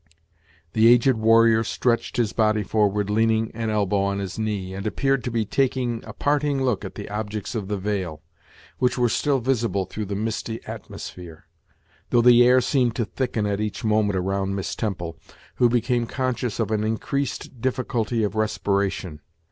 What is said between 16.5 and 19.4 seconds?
of an increased difficulty of respiration.